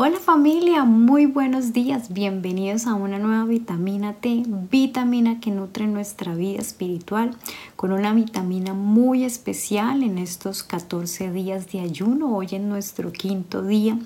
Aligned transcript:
Hola 0.00 0.20
familia, 0.20 0.84
muy 0.84 1.26
buenos 1.26 1.72
días, 1.72 2.12
bienvenidos 2.12 2.86
a 2.86 2.94
una 2.94 3.18
nueva 3.18 3.44
vitamina 3.46 4.12
T, 4.12 4.44
vitamina 4.70 5.40
que 5.40 5.50
nutre 5.50 5.88
nuestra 5.88 6.36
vida 6.36 6.60
espiritual, 6.60 7.36
con 7.74 7.90
una 7.90 8.14
vitamina 8.14 8.74
muy 8.74 9.24
especial 9.24 10.04
en 10.04 10.18
estos 10.18 10.62
14 10.62 11.32
días 11.32 11.72
de 11.72 11.80
ayuno, 11.80 12.36
hoy 12.36 12.46
en 12.52 12.68
nuestro 12.68 13.10
quinto 13.10 13.62
día, 13.62 13.98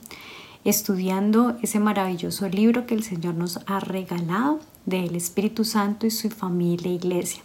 estudiando 0.65 1.59
ese 1.61 1.79
maravilloso 1.79 2.49
libro 2.49 2.87
que 2.87 2.95
el 2.95 3.03
Señor 3.03 3.35
nos 3.35 3.61
ha 3.67 3.79
regalado 3.79 4.61
del 4.87 5.15
Espíritu 5.15 5.67
Santo 5.67 6.07
y 6.07 6.11
su 6.11 6.31
familia 6.31 6.91
e 6.91 6.95
iglesia. 6.95 7.43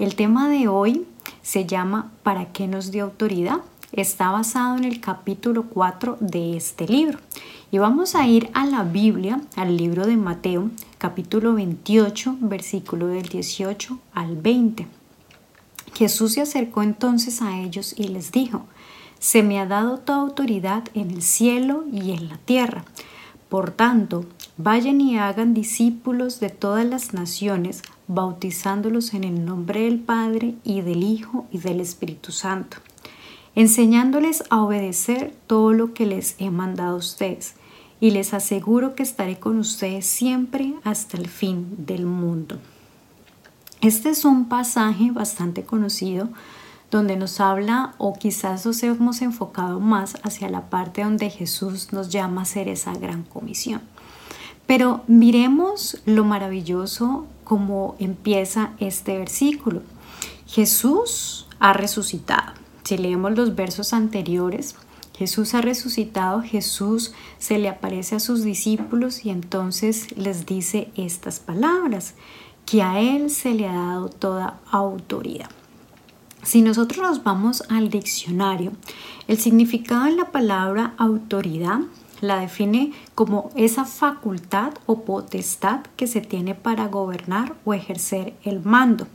El 0.00 0.16
tema 0.16 0.48
de 0.48 0.66
hoy 0.66 1.06
se 1.42 1.64
llama 1.64 2.10
¿Para 2.24 2.46
qué 2.46 2.66
nos 2.66 2.90
dio 2.90 3.04
autoridad? 3.04 3.60
Está 3.92 4.32
basado 4.32 4.76
en 4.76 4.82
el 4.82 5.00
capítulo 5.00 5.66
4 5.68 6.16
de 6.18 6.56
este 6.56 6.88
libro. 6.88 7.20
Y 7.70 7.78
vamos 7.78 8.14
a 8.14 8.26
ir 8.26 8.50
a 8.52 8.66
la 8.66 8.84
Biblia, 8.84 9.40
al 9.56 9.76
libro 9.76 10.06
de 10.06 10.16
Mateo, 10.16 10.70
capítulo 10.98 11.54
28, 11.54 12.36
versículo 12.40 13.08
del 13.08 13.24
18 13.24 13.98
al 14.12 14.36
20. 14.36 14.86
Jesús 15.94 16.34
se 16.34 16.42
acercó 16.42 16.82
entonces 16.82 17.42
a 17.42 17.60
ellos 17.60 17.94
y 17.96 18.08
les 18.08 18.32
dijo, 18.32 18.66
se 19.18 19.42
me 19.42 19.58
ha 19.58 19.66
dado 19.66 19.98
toda 19.98 20.20
autoridad 20.20 20.84
en 20.94 21.10
el 21.10 21.22
cielo 21.22 21.84
y 21.90 22.12
en 22.12 22.28
la 22.28 22.36
tierra. 22.38 22.84
Por 23.48 23.70
tanto, 23.70 24.24
vayan 24.56 25.00
y 25.00 25.18
hagan 25.18 25.54
discípulos 25.54 26.40
de 26.40 26.50
todas 26.50 26.84
las 26.84 27.14
naciones, 27.14 27.82
bautizándolos 28.06 29.14
en 29.14 29.24
el 29.24 29.44
nombre 29.44 29.84
del 29.84 29.98
Padre 29.98 30.54
y 30.62 30.82
del 30.82 31.02
Hijo 31.02 31.46
y 31.50 31.58
del 31.58 31.80
Espíritu 31.80 32.30
Santo, 32.32 32.76
enseñándoles 33.54 34.44
a 34.50 34.62
obedecer 34.62 35.34
todo 35.46 35.72
lo 35.72 35.94
que 35.94 36.06
les 36.06 36.36
he 36.38 36.50
mandado 36.50 36.94
a 36.94 36.98
ustedes 36.98 37.56
y 38.04 38.10
les 38.10 38.34
aseguro 38.34 38.94
que 38.94 39.02
estaré 39.02 39.38
con 39.38 39.58
ustedes 39.58 40.04
siempre 40.04 40.74
hasta 40.84 41.16
el 41.16 41.26
fin 41.26 41.74
del 41.86 42.04
mundo. 42.04 42.58
Este 43.80 44.10
es 44.10 44.26
un 44.26 44.46
pasaje 44.50 45.10
bastante 45.10 45.64
conocido 45.64 46.28
donde 46.90 47.16
nos 47.16 47.40
habla 47.40 47.94
o 47.96 48.12
quizás 48.12 48.66
nos 48.66 48.82
hemos 48.82 49.22
enfocado 49.22 49.80
más 49.80 50.18
hacia 50.22 50.50
la 50.50 50.68
parte 50.68 51.02
donde 51.02 51.30
Jesús 51.30 51.94
nos 51.94 52.10
llama 52.10 52.42
a 52.42 52.44
hacer 52.44 52.68
esa 52.68 52.92
gran 52.92 53.22
comisión. 53.22 53.80
Pero 54.66 55.00
miremos 55.06 56.02
lo 56.04 56.26
maravilloso 56.26 57.26
como 57.42 57.96
empieza 57.98 58.72
este 58.80 59.16
versículo. 59.16 59.80
Jesús 60.46 61.46
ha 61.58 61.72
resucitado. 61.72 62.52
Si 62.82 62.98
leemos 62.98 63.34
los 63.34 63.54
versos 63.54 63.94
anteriores, 63.94 64.76
Jesús 65.16 65.54
ha 65.54 65.60
resucitado, 65.60 66.42
Jesús 66.42 67.12
se 67.38 67.58
le 67.58 67.68
aparece 67.68 68.16
a 68.16 68.20
sus 68.20 68.42
discípulos 68.42 69.24
y 69.24 69.30
entonces 69.30 70.16
les 70.16 70.44
dice 70.44 70.90
estas 70.96 71.38
palabras, 71.38 72.14
que 72.66 72.82
a 72.82 72.98
Él 72.98 73.30
se 73.30 73.54
le 73.54 73.68
ha 73.68 73.74
dado 73.74 74.08
toda 74.08 74.58
autoridad. 74.72 75.50
Si 76.42 76.62
nosotros 76.62 77.06
nos 77.06 77.22
vamos 77.22 77.62
al 77.68 77.90
diccionario, 77.90 78.72
el 79.28 79.38
significado 79.38 80.04
de 80.04 80.16
la 80.16 80.32
palabra 80.32 80.94
autoridad 80.98 81.80
la 82.20 82.40
define 82.40 82.92
como 83.14 83.50
esa 83.54 83.84
facultad 83.84 84.72
o 84.86 85.04
potestad 85.04 85.80
que 85.96 86.06
se 86.06 86.22
tiene 86.22 86.54
para 86.54 86.88
gobernar 86.88 87.54
o 87.64 87.72
ejercer 87.72 88.34
el 88.42 88.60
mando. 88.60 89.06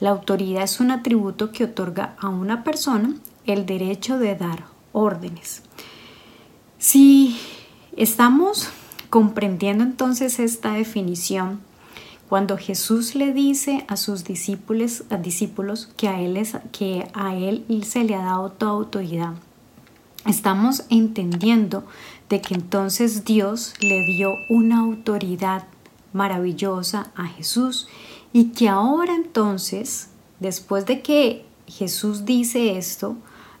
La 0.00 0.10
autoridad 0.10 0.62
es 0.62 0.80
un 0.80 0.90
atributo 0.90 1.52
que 1.52 1.64
otorga 1.64 2.16
a 2.18 2.28
una 2.28 2.64
persona 2.64 3.14
el 3.44 3.66
derecho 3.66 4.18
de 4.18 4.34
dar 4.34 4.75
órdenes. 4.96 5.62
Si 6.78 7.38
estamos 7.96 8.70
comprendiendo 9.10 9.84
entonces 9.84 10.38
esta 10.38 10.72
definición, 10.72 11.60
cuando 12.30 12.56
Jesús 12.56 13.14
le 13.14 13.34
dice 13.34 13.84
a 13.88 13.96
sus 13.96 14.24
discípulos, 14.24 15.04
a 15.10 15.18
discípulos 15.18 15.90
que, 15.98 16.08
a 16.08 16.20
él 16.20 16.42
que 16.72 17.06
a 17.12 17.36
él 17.36 17.64
se 17.84 18.04
le 18.04 18.14
ha 18.14 18.24
dado 18.24 18.50
toda 18.50 18.72
autoridad, 18.72 19.34
estamos 20.24 20.84
entendiendo 20.88 21.84
de 22.30 22.40
que 22.40 22.54
entonces 22.54 23.24
Dios 23.26 23.74
le 23.80 24.02
dio 24.06 24.30
una 24.48 24.80
autoridad 24.80 25.64
maravillosa 26.14 27.12
a 27.14 27.26
Jesús 27.26 27.86
y 28.32 28.46
que 28.46 28.70
ahora 28.70 29.14
entonces, 29.14 30.08
después 30.40 30.86
de 30.86 31.02
que 31.02 31.44
Jesús 31.66 32.24
dice 32.24 32.78
esto, 32.78 33.16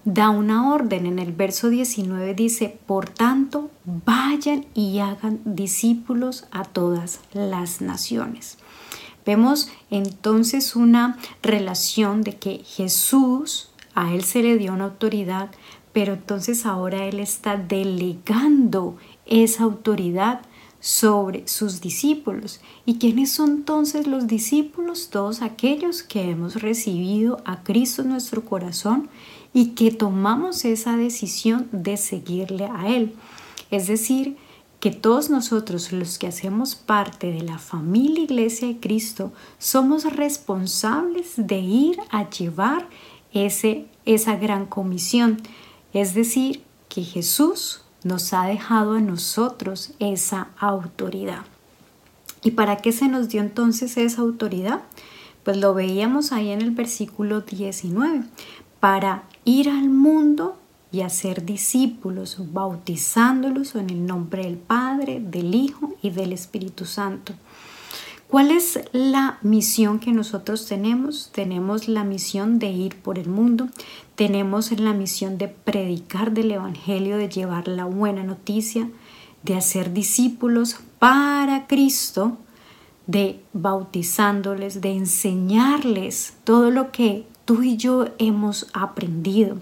da 0.06 0.30
una 0.30 0.72
orden. 0.72 1.04
En 1.04 1.18
el 1.18 1.32
verso 1.32 1.68
19 1.68 2.32
dice, 2.34 2.78
por 2.86 3.10
tanto, 3.10 3.70
vayan 3.84 4.64
y 4.72 5.00
hagan 5.00 5.40
discípulos 5.44 6.46
a 6.52 6.64
todas 6.64 7.20
las 7.34 7.82
naciones. 7.82 8.56
Vemos 9.26 9.68
entonces 9.90 10.76
una 10.76 11.18
relación 11.42 12.22
de 12.22 12.36
que 12.36 12.62
Jesús, 12.64 13.70
a 13.94 14.14
él 14.14 14.22
se 14.22 14.42
le 14.42 14.56
dio 14.56 14.72
una 14.72 14.84
autoridad, 14.84 15.50
pero 15.92 16.14
entonces 16.14 16.66
ahora 16.66 17.04
él 17.06 17.18
está 17.18 17.56
delegando 17.56 18.96
esa 19.26 19.64
autoridad 19.64 20.42
sobre 20.78 21.48
sus 21.48 21.80
discípulos. 21.80 22.60
¿Y 22.84 22.98
quiénes 22.98 23.32
son 23.32 23.50
entonces 23.50 24.06
los 24.06 24.28
discípulos? 24.28 25.08
Todos 25.10 25.42
aquellos 25.42 26.04
que 26.04 26.30
hemos 26.30 26.62
recibido 26.62 27.42
a 27.44 27.64
Cristo 27.64 28.02
en 28.02 28.10
nuestro 28.10 28.44
corazón 28.44 29.08
y 29.56 29.68
que 29.68 29.90
tomamos 29.90 30.66
esa 30.66 30.98
decisión 30.98 31.66
de 31.72 31.96
seguirle 31.96 32.66
a 32.66 32.88
Él. 32.88 33.14
Es 33.70 33.86
decir, 33.86 34.36
que 34.80 34.90
todos 34.90 35.30
nosotros 35.30 35.92
los 35.92 36.18
que 36.18 36.26
hacemos 36.26 36.74
parte 36.74 37.32
de 37.32 37.40
la 37.40 37.56
familia 37.56 38.24
Iglesia 38.24 38.68
de 38.68 38.78
Cristo 38.78 39.32
somos 39.58 40.04
responsables 40.14 41.32
de 41.38 41.58
ir 41.58 41.96
a 42.10 42.28
llevar 42.28 42.86
ese, 43.32 43.86
esa 44.04 44.36
gran 44.36 44.66
comisión. 44.66 45.40
Es 45.94 46.12
decir, 46.12 46.62
que 46.90 47.02
Jesús 47.02 47.80
nos 48.04 48.34
ha 48.34 48.44
dejado 48.44 48.92
a 48.96 49.00
nosotros 49.00 49.92
esa 50.00 50.48
autoridad. 50.58 51.46
¿Y 52.42 52.50
para 52.50 52.76
qué 52.76 52.92
se 52.92 53.08
nos 53.08 53.30
dio 53.30 53.40
entonces 53.40 53.96
esa 53.96 54.20
autoridad? 54.20 54.82
Pues 55.44 55.56
lo 55.56 55.72
veíamos 55.72 56.32
ahí 56.32 56.50
en 56.50 56.60
el 56.60 56.72
versículo 56.72 57.40
19, 57.40 58.24
para 58.80 59.22
ir 59.46 59.70
al 59.70 59.88
mundo 59.88 60.58
y 60.90 61.00
hacer 61.00 61.46
discípulos, 61.46 62.36
bautizándolos 62.52 63.76
en 63.76 63.90
el 63.90 64.04
nombre 64.04 64.42
del 64.42 64.56
Padre, 64.56 65.20
del 65.20 65.54
Hijo 65.54 65.94
y 66.02 66.10
del 66.10 66.32
Espíritu 66.32 66.84
Santo. 66.84 67.32
¿Cuál 68.28 68.50
es 68.50 68.80
la 68.92 69.38
misión 69.42 70.00
que 70.00 70.10
nosotros 70.12 70.66
tenemos? 70.66 71.30
Tenemos 71.32 71.86
la 71.86 72.02
misión 72.02 72.58
de 72.58 72.72
ir 72.72 72.96
por 72.96 73.20
el 73.20 73.28
mundo, 73.28 73.68
tenemos 74.16 74.72
la 74.72 74.92
misión 74.92 75.38
de 75.38 75.46
predicar 75.46 76.32
del 76.32 76.50
Evangelio, 76.50 77.16
de 77.16 77.28
llevar 77.28 77.68
la 77.68 77.84
buena 77.84 78.24
noticia, 78.24 78.90
de 79.44 79.54
hacer 79.54 79.92
discípulos 79.92 80.76
para 80.98 81.68
Cristo, 81.68 82.36
de 83.06 83.40
bautizándoles, 83.52 84.80
de 84.80 84.90
enseñarles 84.90 86.34
todo 86.42 86.72
lo 86.72 86.90
que 86.90 87.26
tú 87.46 87.62
y 87.62 87.78
yo 87.78 88.08
hemos 88.18 88.66
aprendido, 88.74 89.56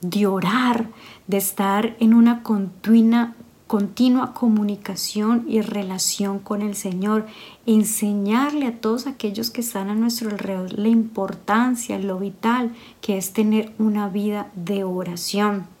de 0.00 0.26
orar, 0.26 0.90
de 1.26 1.38
estar 1.38 1.96
en 1.98 2.12
una 2.12 2.42
continua, 2.42 3.34
continua 3.66 4.34
comunicación 4.34 5.46
y 5.48 5.62
relación 5.62 6.38
con 6.38 6.60
el 6.60 6.76
Señor, 6.76 7.26
enseñarle 7.64 8.66
a 8.66 8.78
todos 8.78 9.06
aquellos 9.06 9.50
que 9.50 9.62
están 9.62 9.88
a 9.88 9.94
nuestro 9.94 10.28
alrededor 10.28 10.78
la 10.78 10.88
importancia, 10.88 11.98
lo 11.98 12.18
vital 12.18 12.72
que 13.00 13.16
es 13.16 13.32
tener 13.32 13.72
una 13.78 14.08
vida 14.08 14.50
de 14.54 14.84
oración 14.84 15.73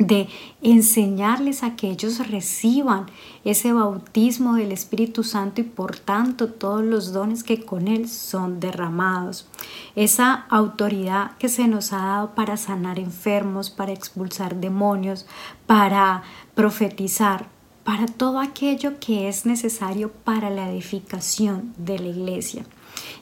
de 0.00 0.28
enseñarles 0.62 1.62
a 1.62 1.76
que 1.76 1.90
ellos 1.90 2.26
reciban 2.28 3.06
ese 3.44 3.72
bautismo 3.72 4.54
del 4.54 4.72
Espíritu 4.72 5.22
Santo 5.22 5.60
y 5.60 5.64
por 5.64 5.96
tanto 5.96 6.48
todos 6.48 6.82
los 6.82 7.12
dones 7.12 7.44
que 7.44 7.62
con 7.64 7.86
Él 7.86 8.08
son 8.08 8.60
derramados. 8.60 9.46
Esa 9.94 10.46
autoridad 10.48 11.36
que 11.36 11.50
se 11.50 11.68
nos 11.68 11.92
ha 11.92 11.98
dado 11.98 12.34
para 12.34 12.56
sanar 12.56 12.98
enfermos, 12.98 13.68
para 13.68 13.92
expulsar 13.92 14.56
demonios, 14.56 15.26
para 15.66 16.22
profetizar, 16.54 17.48
para 17.84 18.06
todo 18.06 18.40
aquello 18.40 18.98
que 19.00 19.28
es 19.28 19.44
necesario 19.44 20.10
para 20.10 20.48
la 20.48 20.70
edificación 20.70 21.74
de 21.76 21.98
la 21.98 22.08
iglesia. 22.08 22.64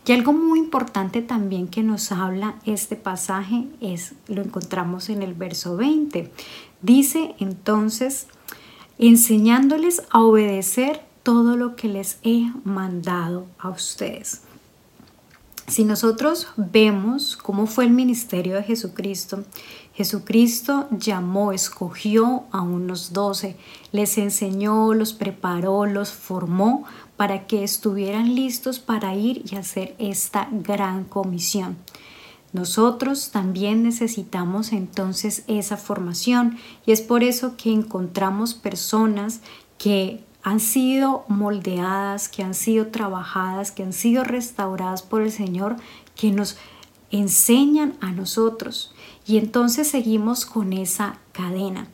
Y 0.07 0.13
algo 0.13 0.33
muy 0.33 0.59
importante 0.59 1.23
también 1.23 1.69
que 1.69 1.83
nos 1.83 2.13
habla 2.13 2.57
este 2.65 2.97
pasaje 2.97 3.67
es, 3.81 4.15
lo 4.27 4.43
encontramos 4.43 5.11
en 5.11 5.23
el 5.23 5.35
verso 5.35 5.77
20. 5.77 6.31
Dice 6.83 7.35
entonces, 7.39 8.27
enseñándoles 8.99 10.03
a 10.11 10.23
obedecer 10.23 11.03
todo 11.23 11.57
lo 11.57 11.77
que 11.77 11.89
les 11.89 12.19
he 12.23 12.51
mandado 12.65 13.47
a 13.59 13.69
ustedes. 13.71 14.43
Si 15.67 15.85
nosotros 15.85 16.49
vemos 16.57 17.37
cómo 17.37 17.67
fue 17.67 17.85
el 17.85 17.91
ministerio 17.91 18.55
de 18.55 18.63
Jesucristo, 18.63 19.45
Jesucristo 19.93 20.89
llamó, 20.91 21.53
escogió 21.53 22.45
a 22.53 22.63
unos 22.63 23.13
doce, 23.13 23.57
les 23.93 24.17
enseñó, 24.17 24.95
los 24.95 25.13
preparó, 25.13 25.85
los 25.85 26.11
formó 26.11 26.85
para 27.19 27.47
que 27.47 27.65
estuvieran 27.65 28.35
listos 28.35 28.79
para 28.79 29.15
ir 29.15 29.43
y 29.53 29.57
hacer 29.57 29.95
esta 29.99 30.49
gran 30.51 31.05
comisión. 31.05 31.77
Nosotros 32.53 33.31
también 33.31 33.83
necesitamos 33.83 34.73
entonces 34.73 35.45
esa 35.49 35.77
formación 35.77 36.57
y 36.87 36.93
es 36.93 37.03
por 37.03 37.23
eso 37.23 37.57
que 37.57 37.71
encontramos 37.71 38.55
personas 38.55 39.41
que 39.77 40.25
han 40.43 40.61
sido 40.61 41.25
moldeadas, 41.29 42.29
que 42.29 42.43
han 42.43 42.55
sido 42.55 42.87
trabajadas, 42.87 43.71
que 43.71 43.83
han 43.83 43.93
sido 43.93 44.25
restauradas 44.25 45.03
por 45.03 45.21
el 45.23 45.31
Señor, 45.31 45.77
que 46.17 46.31
nos 46.31 46.57
enseñan 47.11 47.97
a 48.01 48.13
nosotros. 48.13 48.95
Y 49.27 49.37
entonces 49.37 49.89
seguimos 49.89 50.47
con 50.47 50.73
esa 50.73 51.19
cadena. 51.33 51.89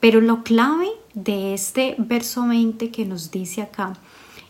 Pero 0.00 0.20
lo 0.20 0.42
clave 0.42 0.90
de 1.14 1.54
este 1.54 1.94
verso 1.98 2.46
20 2.46 2.90
que 2.90 3.06
nos 3.06 3.30
dice 3.30 3.62
acá 3.62 3.94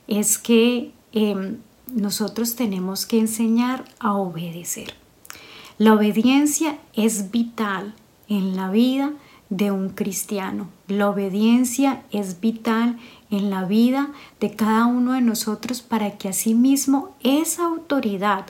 es 0.09 0.37
que 0.39 0.93
em, 1.13 1.59
nosotros 1.93 2.57
tenemos 2.57 3.07
que 3.07 3.21
enseñar 3.21 3.85
a 4.01 4.15
obedecer. 4.15 5.04
La 5.77 5.93
obediencia 5.93 6.79
es 6.95 7.33
vital 7.33 7.95
en 8.29 8.55
la 8.55 8.71
vida 8.71 9.13
de 9.51 9.73
un 9.73 9.89
cristiano. 9.89 10.69
La 10.87 11.11
obediencia 11.11 12.05
es 12.13 12.41
vital 12.41 12.97
en 13.29 13.51
la 13.51 13.65
vida 13.65 14.11
de 14.39 14.55
cada 14.55 14.87
uno 14.87 15.15
de 15.15 15.21
nosotros 15.21 15.83
para 15.83 16.17
que 16.17 16.29
asimismo 16.29 17.17
esa 17.25 17.65
autoridad 17.65 18.47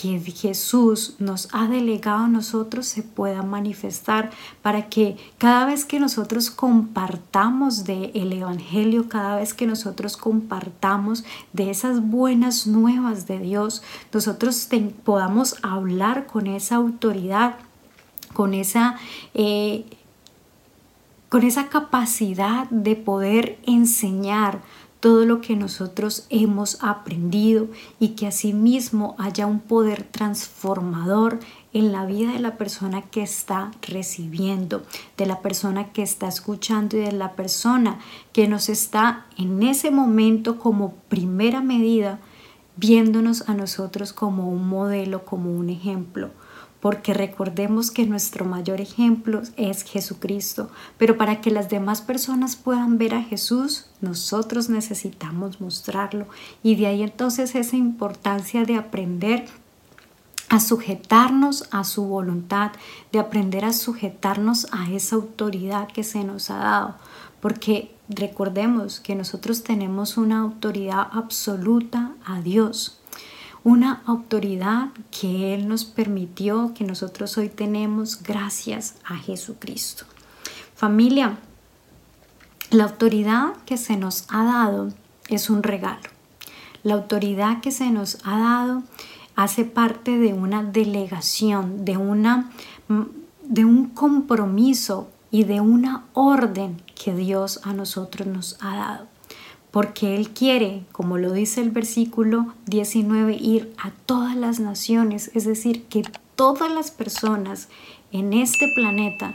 que 0.00 0.20
Jesús 0.20 1.16
nos 1.18 1.48
ha 1.52 1.66
delegado 1.66 2.24
a 2.24 2.28
nosotros 2.28 2.86
se 2.86 3.02
pueda 3.02 3.42
manifestar 3.42 4.30
para 4.62 4.88
que 4.88 5.16
cada 5.38 5.66
vez 5.66 5.84
que 5.84 5.98
nosotros 5.98 6.52
compartamos 6.52 7.82
de 7.82 8.12
el 8.14 8.32
evangelio, 8.32 9.08
cada 9.08 9.34
vez 9.34 9.54
que 9.54 9.66
nosotros 9.66 10.16
compartamos 10.16 11.24
de 11.52 11.70
esas 11.70 12.00
buenas 12.00 12.68
nuevas 12.68 13.26
de 13.26 13.40
Dios, 13.40 13.82
nosotros 14.12 14.68
podamos 15.02 15.56
hablar 15.62 16.26
con 16.26 16.46
esa 16.46 16.76
autoridad, 16.76 17.56
con 18.34 18.54
esa 18.54 18.94
eh, 19.34 19.84
con 21.28 21.42
esa 21.42 21.68
capacidad 21.68 22.70
de 22.70 22.96
poder 22.96 23.58
enseñar 23.66 24.62
todo 25.00 25.24
lo 25.24 25.40
que 25.40 25.56
nosotros 25.56 26.26
hemos 26.30 26.82
aprendido 26.82 27.68
y 28.00 28.10
que 28.10 28.26
asimismo 28.26 29.14
haya 29.18 29.46
un 29.46 29.60
poder 29.60 30.02
transformador 30.02 31.38
en 31.72 31.92
la 31.92 32.06
vida 32.06 32.32
de 32.32 32.40
la 32.40 32.56
persona 32.56 33.02
que 33.02 33.22
está 33.22 33.70
recibiendo, 33.82 34.82
de 35.16 35.26
la 35.26 35.40
persona 35.40 35.92
que 35.92 36.02
está 36.02 36.26
escuchando 36.26 36.96
y 36.96 37.00
de 37.00 37.12
la 37.12 37.32
persona 37.32 37.98
que 38.32 38.48
nos 38.48 38.68
está 38.68 39.26
en 39.36 39.62
ese 39.62 39.90
momento 39.90 40.58
como 40.58 40.94
primera 41.08 41.60
medida 41.60 42.18
viéndonos 42.76 43.48
a 43.48 43.54
nosotros 43.54 44.12
como 44.12 44.48
un 44.48 44.68
modelo, 44.68 45.24
como 45.24 45.52
un 45.52 45.68
ejemplo 45.68 46.30
porque 46.80 47.12
recordemos 47.12 47.90
que 47.90 48.06
nuestro 48.06 48.44
mayor 48.44 48.80
ejemplo 48.80 49.42
es 49.56 49.82
Jesucristo, 49.82 50.70
pero 50.96 51.16
para 51.16 51.40
que 51.40 51.50
las 51.50 51.68
demás 51.68 52.02
personas 52.02 52.56
puedan 52.56 52.98
ver 52.98 53.14
a 53.14 53.22
Jesús, 53.22 53.86
nosotros 54.00 54.68
necesitamos 54.68 55.60
mostrarlo. 55.60 56.26
Y 56.62 56.76
de 56.76 56.86
ahí 56.86 57.02
entonces 57.02 57.54
esa 57.54 57.76
importancia 57.76 58.64
de 58.64 58.76
aprender 58.76 59.46
a 60.48 60.60
sujetarnos 60.60 61.68
a 61.72 61.84
su 61.84 62.04
voluntad, 62.04 62.72
de 63.12 63.18
aprender 63.18 63.64
a 63.64 63.72
sujetarnos 63.72 64.66
a 64.70 64.90
esa 64.90 65.16
autoridad 65.16 65.88
que 65.88 66.04
se 66.04 66.24
nos 66.24 66.50
ha 66.50 66.58
dado, 66.58 66.94
porque 67.40 67.94
recordemos 68.08 69.00
que 69.00 69.14
nosotros 69.14 69.62
tenemos 69.62 70.16
una 70.16 70.38
autoridad 70.38 71.08
absoluta 71.12 72.12
a 72.24 72.40
Dios 72.40 72.97
una 73.68 74.02
autoridad 74.06 74.88
que 75.10 75.52
Él 75.52 75.68
nos 75.68 75.84
permitió, 75.84 76.72
que 76.72 76.84
nosotros 76.84 77.36
hoy 77.36 77.50
tenemos 77.50 78.22
gracias 78.22 78.94
a 79.04 79.16
Jesucristo. 79.16 80.06
Familia, 80.74 81.36
la 82.70 82.84
autoridad 82.84 83.52
que 83.66 83.76
se 83.76 83.98
nos 83.98 84.24
ha 84.30 84.42
dado 84.44 84.94
es 85.28 85.50
un 85.50 85.62
regalo. 85.62 86.08
La 86.82 86.94
autoridad 86.94 87.60
que 87.60 87.70
se 87.70 87.90
nos 87.90 88.16
ha 88.24 88.38
dado 88.38 88.84
hace 89.36 89.66
parte 89.66 90.18
de 90.18 90.32
una 90.32 90.62
delegación, 90.62 91.84
de, 91.84 91.98
una, 91.98 92.50
de 93.42 93.66
un 93.66 93.90
compromiso 93.90 95.10
y 95.30 95.44
de 95.44 95.60
una 95.60 96.06
orden 96.14 96.80
que 96.94 97.14
Dios 97.14 97.60
a 97.64 97.74
nosotros 97.74 98.26
nos 98.26 98.56
ha 98.62 98.76
dado 98.76 99.17
porque 99.70 100.16
Él 100.16 100.30
quiere, 100.30 100.84
como 100.92 101.18
lo 101.18 101.32
dice 101.32 101.60
el 101.60 101.70
versículo 101.70 102.54
19, 102.66 103.34
ir 103.34 103.74
a 103.78 103.90
todas 103.90 104.36
las 104.36 104.60
naciones, 104.60 105.30
es 105.34 105.44
decir, 105.44 105.84
que 105.84 106.02
todas 106.36 106.70
las 106.70 106.90
personas 106.90 107.68
en 108.12 108.32
este 108.32 108.68
planeta 108.74 109.34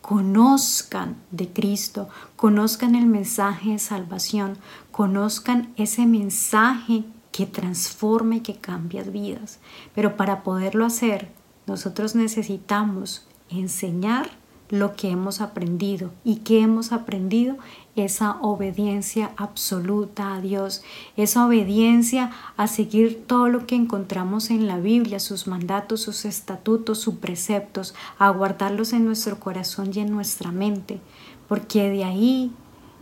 conozcan 0.00 1.16
de 1.30 1.48
Cristo, 1.48 2.08
conozcan 2.36 2.94
el 2.94 3.06
mensaje 3.06 3.70
de 3.70 3.78
salvación, 3.78 4.58
conozcan 4.90 5.72
ese 5.76 6.06
mensaje 6.06 7.04
que 7.32 7.46
transforma 7.46 8.36
y 8.36 8.40
que 8.40 8.56
cambia 8.56 9.02
vidas. 9.02 9.58
Pero 9.94 10.16
para 10.16 10.42
poderlo 10.42 10.84
hacer, 10.84 11.32
nosotros 11.66 12.14
necesitamos 12.14 13.26
enseñar 13.48 14.30
lo 14.70 14.94
que 14.94 15.10
hemos 15.10 15.40
aprendido 15.40 16.10
y 16.24 16.36
que 16.36 16.60
hemos 16.60 16.92
aprendido 16.92 17.56
esa 17.96 18.38
obediencia 18.40 19.32
absoluta 19.36 20.34
a 20.34 20.40
Dios, 20.40 20.82
esa 21.16 21.46
obediencia 21.46 22.32
a 22.56 22.66
seguir 22.66 23.24
todo 23.26 23.48
lo 23.48 23.66
que 23.66 23.76
encontramos 23.76 24.50
en 24.50 24.66
la 24.66 24.78
Biblia, 24.78 25.20
sus 25.20 25.46
mandatos, 25.46 26.00
sus 26.02 26.24
estatutos, 26.24 26.98
sus 26.98 27.16
preceptos, 27.16 27.94
a 28.18 28.30
guardarlos 28.30 28.92
en 28.92 29.04
nuestro 29.04 29.38
corazón 29.38 29.90
y 29.94 30.00
en 30.00 30.10
nuestra 30.10 30.50
mente, 30.50 31.00
porque 31.48 31.90
de 31.90 32.04
ahí 32.04 32.52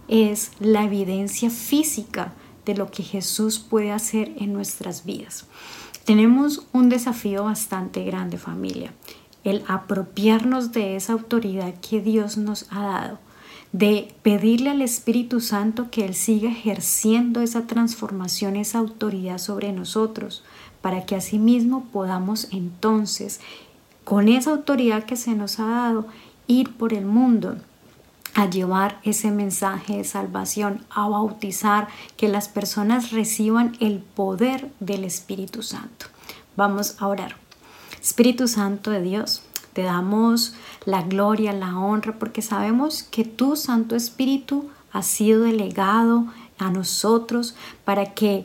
es 0.09 0.53
la 0.61 0.85
evidencia 0.85 1.49
física 1.49 2.35
de 2.67 2.75
lo 2.75 2.91
que 2.91 3.03
Jesús 3.03 3.59
puede 3.59 3.93
hacer 3.93 4.33
en 4.37 4.53
nuestras 4.53 5.05
vidas. 5.05 5.47
Tenemos 6.05 6.67
un 6.73 6.89
desafío 6.89 7.45
bastante 7.45 8.05
grande 8.05 8.37
familia, 8.37 8.93
el 9.45 9.65
apropiarnos 9.69 10.73
de 10.73 10.97
esa 10.97 11.13
autoridad 11.13 11.75
que 11.81 12.01
Dios 12.01 12.37
nos 12.37 12.67
ha 12.71 12.83
dado 12.83 13.19
de 13.73 14.15
pedirle 14.23 14.71
al 14.71 14.83
Espíritu 14.83 15.41
Santo 15.41 15.91
que 15.91 16.05
Él 16.05 16.15
siga 16.15 16.51
ejerciendo 16.51 17.41
esa 17.41 17.67
transformación, 17.67 18.57
esa 18.57 18.79
autoridad 18.79 19.39
sobre 19.39 19.73
nosotros, 19.73 20.45
para 20.83 21.07
que 21.07 21.17
asimismo 21.17 21.87
podamos 21.91 22.49
entonces, 22.53 23.41
con 24.05 24.29
esa 24.29 24.51
autoridad 24.51 25.05
que 25.05 25.17
se 25.17 25.35
nos 25.35 25.59
ha 25.59 25.67
dado, 25.67 26.07
ir 26.47 26.77
por 26.77 26.93
el 26.93 27.07
mundo 27.07 27.57
a 28.35 28.49
llevar 28.49 28.99
ese 29.05 29.31
mensaje 29.31 29.99
de 29.99 30.05
salvación, 30.05 30.85
a 30.91 31.09
bautizar, 31.09 31.89
que 32.17 32.29
las 32.29 32.49
personas 32.49 33.11
reciban 33.11 33.77
el 33.81 34.01
poder 34.01 34.71
del 34.81 35.05
Espíritu 35.05 35.63
Santo. 35.63 36.07
Vamos 36.57 36.97
a 36.99 37.09
orar. 37.09 37.42
Espíritu 38.03 38.49
Santo 38.49 38.91
de 38.91 39.01
Dios, 39.01 39.43
te 39.73 39.83
damos 39.83 40.55
la 40.85 41.03
gloria, 41.03 41.53
la 41.53 41.79
honra, 41.79 42.19
porque 42.19 42.43
sabemos 42.43 43.03
que 43.05 43.25
tu 43.25 43.57
Santo 43.57 43.95
Espíritu 43.97 44.69
ha 44.93 45.03
sido 45.03 45.45
delegado 45.45 46.27
a 46.59 46.71
nosotros 46.71 47.55
para 47.85 48.13
que 48.13 48.45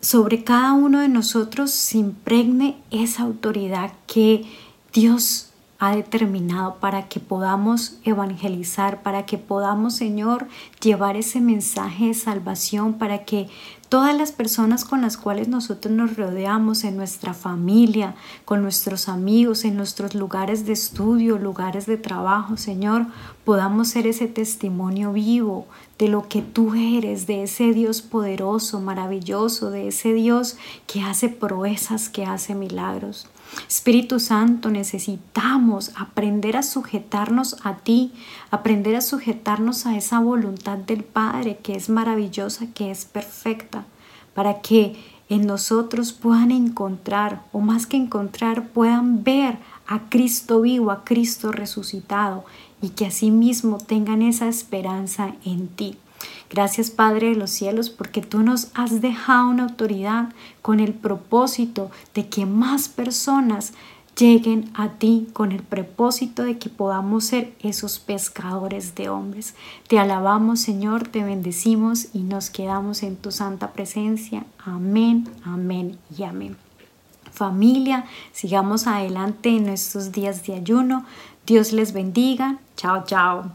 sobre 0.00 0.44
cada 0.44 0.74
uno 0.74 1.00
de 1.00 1.08
nosotros 1.08 1.70
se 1.70 1.98
impregne 1.98 2.76
esa 2.90 3.22
autoridad 3.24 3.92
que 4.06 4.44
Dios 4.92 5.47
ha 5.80 5.94
determinado 5.94 6.76
para 6.76 7.08
que 7.08 7.20
podamos 7.20 7.98
evangelizar, 8.02 9.02
para 9.02 9.26
que 9.26 9.38
podamos, 9.38 9.94
Señor, 9.94 10.48
llevar 10.80 11.16
ese 11.16 11.40
mensaje 11.40 12.06
de 12.06 12.14
salvación, 12.14 12.94
para 12.94 13.24
que 13.24 13.48
todas 13.88 14.16
las 14.16 14.32
personas 14.32 14.84
con 14.84 15.02
las 15.02 15.16
cuales 15.16 15.46
nosotros 15.46 15.94
nos 15.94 16.16
rodeamos 16.16 16.82
en 16.82 16.96
nuestra 16.96 17.32
familia, 17.32 18.16
con 18.44 18.60
nuestros 18.60 19.08
amigos, 19.08 19.64
en 19.64 19.76
nuestros 19.76 20.16
lugares 20.16 20.66
de 20.66 20.72
estudio, 20.72 21.38
lugares 21.38 21.86
de 21.86 21.96
trabajo, 21.96 22.56
Señor, 22.56 23.06
podamos 23.44 23.88
ser 23.88 24.08
ese 24.08 24.26
testimonio 24.26 25.12
vivo 25.12 25.68
de 25.96 26.08
lo 26.08 26.28
que 26.28 26.42
tú 26.42 26.74
eres, 26.74 27.28
de 27.28 27.44
ese 27.44 27.72
Dios 27.72 28.02
poderoso, 28.02 28.80
maravilloso, 28.80 29.70
de 29.70 29.88
ese 29.88 30.12
Dios 30.12 30.56
que 30.88 31.02
hace 31.02 31.28
proezas, 31.28 32.08
que 32.08 32.24
hace 32.24 32.56
milagros. 32.56 33.28
Espíritu 33.68 34.20
Santo, 34.20 34.70
necesitamos 34.70 35.92
aprender 35.96 36.56
a 36.56 36.62
sujetarnos 36.62 37.56
a 37.64 37.76
ti, 37.76 38.12
aprender 38.50 38.96
a 38.96 39.00
sujetarnos 39.00 39.86
a 39.86 39.96
esa 39.96 40.20
voluntad 40.20 40.78
del 40.78 41.04
Padre 41.04 41.58
que 41.62 41.74
es 41.74 41.88
maravillosa, 41.88 42.66
que 42.74 42.90
es 42.90 43.04
perfecta, 43.04 43.84
para 44.34 44.60
que 44.60 44.96
en 45.28 45.46
nosotros 45.46 46.12
puedan 46.12 46.50
encontrar, 46.50 47.42
o 47.52 47.60
más 47.60 47.86
que 47.86 47.96
encontrar, 47.96 48.68
puedan 48.68 49.24
ver 49.24 49.58
a 49.88 50.08
Cristo 50.08 50.60
vivo, 50.60 50.92
a 50.92 51.02
Cristo 51.04 51.50
resucitado, 51.50 52.44
y 52.80 52.90
que 52.90 53.06
asimismo 53.06 53.78
tengan 53.78 54.22
esa 54.22 54.46
esperanza 54.46 55.34
en 55.44 55.66
ti. 55.66 55.96
Gracias 56.50 56.90
Padre 56.90 57.30
de 57.30 57.36
los 57.36 57.50
cielos 57.50 57.90
porque 57.90 58.22
tú 58.22 58.42
nos 58.42 58.70
has 58.74 59.00
dejado 59.00 59.48
una 59.48 59.64
autoridad 59.64 60.32
con 60.62 60.80
el 60.80 60.94
propósito 60.94 61.90
de 62.14 62.28
que 62.28 62.46
más 62.46 62.88
personas 62.88 63.72
lleguen 64.16 64.70
a 64.74 64.88
ti 64.94 65.28
con 65.32 65.52
el 65.52 65.62
propósito 65.62 66.42
de 66.42 66.58
que 66.58 66.68
podamos 66.70 67.24
ser 67.24 67.54
esos 67.60 68.00
pescadores 68.00 68.94
de 68.94 69.08
hombres. 69.08 69.54
Te 69.86 69.98
alabamos 69.98 70.60
Señor, 70.60 71.06
te 71.06 71.22
bendecimos 71.22 72.08
y 72.12 72.20
nos 72.20 72.50
quedamos 72.50 73.02
en 73.02 73.16
tu 73.16 73.30
santa 73.30 73.72
presencia. 73.72 74.44
Amén, 74.64 75.28
amén 75.44 75.98
y 76.16 76.24
amén. 76.24 76.67
Familia, 77.38 78.04
sigamos 78.32 78.86
adelante 78.86 79.48
en 79.48 79.66
nuestros 79.66 80.12
días 80.12 80.44
de 80.46 80.54
ayuno. 80.54 81.06
Dios 81.46 81.72
les 81.72 81.92
bendiga. 81.92 82.58
Chao, 82.76 83.04
chao. 83.06 83.50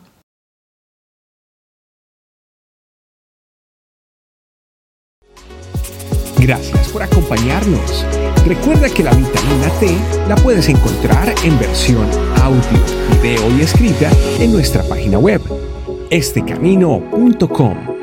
Gracias 6.40 6.90
por 6.90 7.04
acompañarnos. 7.04 8.06
Recuerda 8.46 8.90
que 8.90 9.04
la 9.04 9.12
vitamina 9.12 9.70
T 9.80 9.98
la 10.28 10.36
puedes 10.36 10.68
encontrar 10.68 11.34
en 11.44 11.58
versión 11.58 12.06
audio, 12.42 12.80
video 13.22 13.58
y 13.58 13.62
escrita 13.62 14.10
en 14.40 14.52
nuestra 14.52 14.84
página 14.84 15.18
web, 15.20 15.42
estecamino.com. 16.10 18.03